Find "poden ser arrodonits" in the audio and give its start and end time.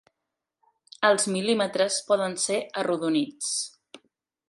2.09-3.55